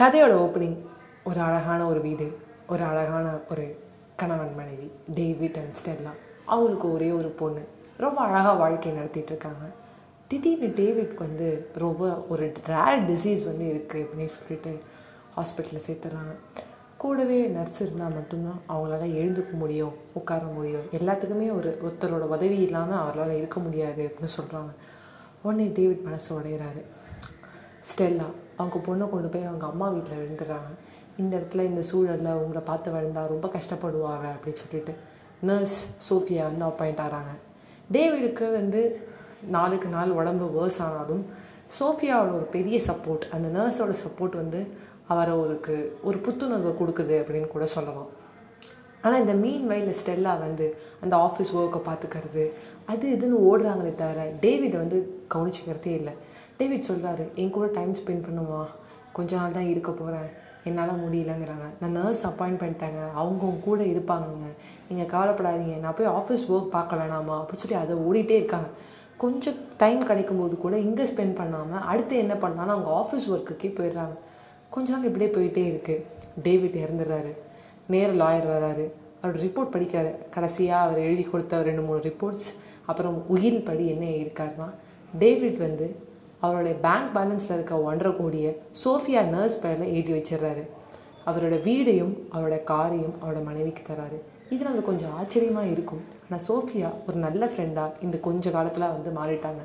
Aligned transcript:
கதையோட 0.00 0.34
ஓப்பனிங் 0.42 0.76
ஒரு 1.24 1.40
அழகான 1.40 1.86
ஒரு 1.86 2.00
வீடு 2.00 2.36
ஒரு 2.68 2.82
அழகான 2.82 3.40
ஒரு 3.50 3.82
கணவன் 4.16 4.54
மனைவி 4.54 4.92
டேவிட் 5.14 5.56
அண்ட் 5.56 5.76
ஸ்டெல்லா. 5.84 6.10
அவங்களுக்கு 6.46 6.92
ஒரே 6.92 7.10
ஒரு 7.10 7.28
பொண்ணு. 7.28 7.68
ரொம்ப 7.96 8.20
அழகாக 8.20 8.56
வாழ்க்கை 8.56 8.92
நடத்திட்டு 8.92 9.28
இருக்காங்க. 9.28 9.70
திடீர்னு 10.28 10.66
டேவிட்க்கு 10.66 11.16
வந்து 11.16 11.70
ரொம்ப 11.74 12.26
ஒரு 12.28 12.52
ரேர் 12.66 13.04
டிசீஸ் 13.10 13.44
வந்து 13.44 13.86
இருக்குது 13.86 14.06
அப்படின்னு 14.06 14.24
சொல்லிட்டு 14.24 14.80
ஹாஸ்பிட்டலில் 15.36 15.90
சேர்த்துறாங்க. 15.90 16.34
கூடவே 16.96 17.46
நர்ஸ் 17.46 17.80
இருந்தால் 17.80 18.12
மட்டும்தான் 18.12 18.60
அவங்களால 18.68 19.04
எழுந்துக்க 19.04 19.52
முடியும் 19.52 19.94
உட்கார 20.12 20.44
முடியும். 20.44 20.84
எல்லாத்துக்குமே 20.90 21.54
ஒரு 21.54 21.78
ஒருத்தரோட 21.84 22.20
உதவி 22.20 22.58
இல்லாமல் 22.58 22.98
அவரால் 22.98 23.36
இருக்க 23.36 23.60
முடியாது 23.60 24.14
அப்படின்னு 24.14 24.28
சொல்கிறாங்க 24.40 24.74
உடனே 25.42 25.66
டேவிட் 25.66 26.02
மனசு 26.02 26.40
உடையிறாரு. 26.40 26.84
ஸ்டெல்லா 27.88 28.26
அவங்க 28.56 28.78
பொண்ணை 28.86 29.04
கொண்டு 29.10 29.28
போய் 29.28 29.48
அவங்க 29.50 29.66
அம்மா 29.66 29.88
வீட்டில் 29.88 30.18
விழுந்துடுறாங்க. 30.20 30.70
இந்த 31.16 31.32
இடத்துல 31.38 31.64
இந்த 31.70 31.82
சூழலில் 31.82 32.38
உங்களை 32.42 32.62
பார்த்து 32.62 32.92
விழுந்தா 32.92 33.22
ரொம்ப 33.26 33.46
கஷ்டப்படுவாங்க 33.48 34.26
அப்படின்னு 34.34 34.62
சொல்லிட்டு 34.62 34.94
நர்ஸ் 35.48 35.78
சோஃபியா 36.08 36.44
வந்து 36.50 36.66
அப்பாயிண்ட் 36.66 37.02
ஆகிறாங்க 37.04 37.32
டேவிடுக்கு 37.92 38.52
வந்து 38.52 38.80
நாளுக்கு 39.46 39.88
நாள் 39.88 40.10
உடம்பு 40.10 40.46
வேர்ஸ் 40.56 40.80
ஆனாலும் 40.82 41.24
சோஃபியாவோட 41.78 42.32
ஒரு 42.32 42.46
பெரிய 42.56 42.80
சப்போர்ட் 42.88 43.24
அந்த 43.30 43.48
நர்ஸோட 43.58 43.94
சப்போர்ட் 44.04 44.36
வந்து 44.42 44.60
அவரை 45.08 45.34
ஒருக்கு 45.34 45.76
ஒரு 46.02 46.18
புத்துணர்வை 46.18 46.72
கொடுக்குது 46.72 47.14
அப்படின்னு 47.20 47.48
கூட 47.48 47.66
சொல்லலாம். 47.66 48.10
ஆனால் 49.02 49.20
இந்த 49.20 49.34
மீன் 49.42 49.66
வயலில் 49.66 49.98
ஸ்டெல்லா 50.00 50.32
வந்து 50.38 50.66
அந்த 51.02 51.14
ஆஃபீஸ் 51.26 51.52
ஒர்க்கை 51.58 51.80
பார்த்துக்கிறது 51.88 52.44
அது 52.86 53.06
இதுன்னு 53.16 53.38
ஓடுறாங்களே 53.50 53.92
தவிர 53.94 54.26
டேவிட் 54.44 54.76
வந்து 54.82 54.98
கவனிச்சிக்கிறதே 55.34 55.92
இல்லை. 56.00 56.14
டேவிட் 56.58 56.88
சொல்கிறாரு 56.90 57.24
என் 57.34 57.50
கூட 57.50 57.66
டைம் 57.78 57.92
ஸ்பெண்ட் 58.00 58.24
பண்ணுமா? 58.26 58.60
கொஞ்ச 59.12 59.36
நாள் 59.36 59.56
தான் 59.58 59.68
இருக்க 59.72 59.90
போகிறேன் 59.92 60.28
என்னால் 60.64 60.90
முடியலங்கிறாங்க. 61.04 61.66
நான் 61.80 61.96
நர்ஸ் 61.98 62.22
அப்பாயிண்ட் 62.26 62.60
பண்ணிட்டாங்க. 62.62 63.00
அவங்க 63.20 63.52
கூட 63.66 63.80
இருப்பாங்கங்க. 63.82 64.48
நீங்கள் 64.88 65.10
கவலைப்படாதீங்க. 65.12 65.76
நான் 65.84 65.94
போய் 65.94 66.10
ஆஃபீஸ் 66.18 66.44
ஒர்க் 66.54 66.74
பார்க்க 66.76 66.96
வேணாமா? 66.96 67.36
அப்படின்னு 67.40 67.62
சொல்லி 67.64 67.78
அதை 67.82 67.96
ஓடிட்டே 68.08 68.36
இருக்காங்க. 68.40 68.68
கொஞ்சம் 69.16 69.58
டைம் 69.76 70.00
கிடைக்கும்போது 70.06 70.56
கூட 70.56 70.78
இங்கே 70.78 71.04
ஸ்பெண்ட் 71.04 71.34
பண்ணாமல் 71.34 71.86
அடுத்து 71.92 72.16
என்ன 72.16 72.34
பண்ணாலும் 72.36 72.74
அவங்க 72.74 72.90
ஆஃபீஸ் 73.00 73.26
ஒர்க்குக்கே 73.34 73.70
போயிடுறாங்க. 73.78 74.16
கொஞ்ச 74.74 74.92
நாள் 74.92 75.08
இப்படியே 75.10 75.30
போயிட்டே 75.36 75.64
இருக்குது 75.70 76.04
டேவிட் 76.42 76.76
இறந்துடுறாரு. 76.84 77.32
நேர 77.94 78.10
லாயர் 78.22 78.48
வராரு. 78.54 78.86
அவரோட 79.22 79.38
ரிப்போர்ட் 79.46 79.74
படிக்காரு 79.76 80.10
கடைசியாக 80.30 80.86
அவர் 80.86 81.00
எழுதி 81.06 81.22
கொடுத்த 81.22 81.62
ரெண்டு 81.68 81.82
மூணு 81.82 82.00
ரிப்போர்ட்ஸ் 82.00 82.48
அப்புறம் 82.86 83.16
உயில் 83.28 83.64
படி 83.64 83.84
என்ன 83.94 84.04
இருக்காருன்னா 84.22 84.68
டேவிட் 85.18 85.58
வந்து 85.58 85.88
அவருடைய 86.40 86.74
பேங்க் 86.84 87.10
பேலன்ஸில் 87.14 87.56
இருக்க 87.56 87.82
ஒன்றரை 87.88 88.12
கோடியை 88.16 88.52
சோஃபியா 88.84 89.22
நர்ஸ் 89.34 89.60
பேரில் 89.62 89.92
எழுதி 89.94 90.12
வச்சிடுறாரு. 90.12 90.62
அவரோட 91.26 91.56
வீடையும் 91.62 92.12
அவரோட 92.34 92.56
காரையும் 92.70 93.16
அவரோட 93.22 93.40
மனைவிக்கு 93.44 93.82
தராரு 93.88 94.18
இது 94.54 94.62
நமக்கு 94.66 94.88
கொஞ்சம் 94.90 95.14
ஆச்சரியமாக 95.20 95.72
இருக்கும். 95.72 96.02
ஆனால் 96.24 96.42
சோஃபியா 96.46 96.88
ஒரு 97.08 97.16
நல்ல 97.24 97.42
ஃப்ரெண்டாக 97.52 98.02
இந்த 98.06 98.16
கொஞ்ச 98.26 98.50
காலத்தில் 98.56 98.92
வந்து 98.94 99.10
மாறிட்டாங்க. 99.18 99.62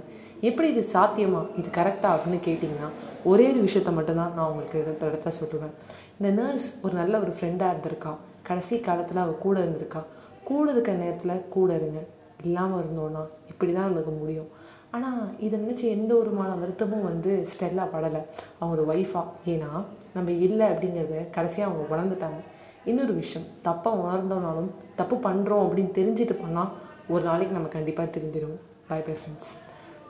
எப்படி 0.50 0.68
இது 0.74 0.82
சாத்தியமா? 0.94 1.42
இது 1.60 1.70
கரெக்டாக 1.78 2.16
அப்படின்னு 2.16 2.40
கேட்டிங்கன்னா 2.48 2.90
ஒரே 3.32 3.46
ஒரு 3.52 3.62
விஷயத்த 3.68 3.92
மட்டும்தான் 3.98 4.34
நான் 4.38 4.50
உங்களுக்கு 4.52 4.80
இந்த 4.94 5.06
இடத்துல 5.12 5.34
சொல்லுவேன். 5.42 5.74
இந்த 6.20 6.30
நர்ஸ் 6.40 6.68
ஒரு 6.86 6.96
நல்ல 7.02 7.20
ஒரு 7.20 7.32
ஃப்ரெண்டாக 7.38 7.74
இருந்திருக்கா? 7.74 8.14
கடைசி 8.50 8.76
காலத்தில் 8.80 9.24
அவள் 9.24 9.44
கூட 9.46 9.56
இருந்திருக்கா? 9.66 10.02
கூட 10.50 10.66
இருக்கிற 10.72 10.96
நேரத்தில் 11.04 11.44
கூட 11.56 11.70
இருங்க. 11.80 12.02
இல்லாமல் 12.44 12.80
இருந்தோன்னா 12.82 13.24
இப்படி 13.52 13.72
தான் 13.74 13.86
நம்மளுக்கு 13.88 14.14
முடியும். 14.22 14.50
ஆனால் 14.96 15.22
இதை 15.46 15.56
நினச்சி 15.60 15.86
எந்த 15.98 16.12
ஒரு 16.16 16.32
மான 16.40 16.52
வருத்தமும் 16.56 17.08
வந்து 17.12 17.32
ஸ்டெல்லா 17.52 17.86
படலை. 17.96 18.22
அவங்க 18.60 18.82
ஒய்ஃபாக 18.94 19.26
ஏன்னா 19.54 19.72
நம்ம 20.14 20.32
இல்லை 20.48 20.68
அப்படிங்கிறத 20.74 21.24
கடைசியாக 21.38 21.70
அவங்க 21.70 21.96
உணர்ந்துட்டாங்க. 21.96 22.42
இன்னொரு 22.86 23.14
விஷயம் 23.14 23.48
தப்பாக 23.68 24.02
உணர்ந்தோனாலும் 24.02 24.72
தப்பு 24.96 25.16
பண்ணுறோம் 25.28 25.64
அப்படின்னு 25.66 25.94
தெரிஞ்சுட்டு 26.00 26.36
பண்ணால் 26.44 26.74
ஒரு 27.14 27.24
நாளைக்கு 27.24 27.58
நம்ம 27.58 27.72
கண்டிப்பாக 27.78 28.10
தெரிஞ்சிடும் 28.18 28.58
பை 28.90 29.00
பை 29.02 29.16
ஃப்ரெண்ட்ஸ் 29.20 29.52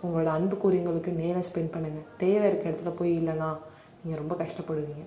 உங்களோட 0.01 0.29
அன்புக்குரியவங்களுக்கு 0.38 1.11
நேரம் 1.22 1.47
ஸ்பெண்ட் 1.49 1.73
பண்ணுங்கள் 1.75 2.07
தேவை 2.17 2.45
இருக்க 2.49 2.72
இடத்துல 2.72 2.91
போய் 2.95 3.13
இல்லைன்னா 3.19 3.49
நீங்கள் 4.01 4.22
ரொம்ப 4.22 4.33
கஷ்டப்படுவீங்க. 4.44 5.03